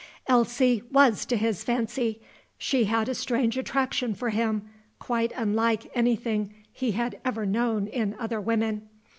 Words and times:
Elsie 0.25 0.81
was 0.91 1.27
to 1.27 1.37
his 1.37 1.63
fancy. 1.63 2.19
She 2.57 2.85
had 2.85 3.07
a 3.07 3.13
strange 3.13 3.55
attraction 3.55 4.15
for 4.15 4.31
him, 4.31 4.63
quite 4.97 5.31
unlike 5.35 5.91
anything 5.93 6.55
he 6.73 6.93
had 6.93 7.21
ever 7.23 7.45
known 7.45 7.85
in 7.85 8.15
other 8.17 8.41
women. 8.41 8.89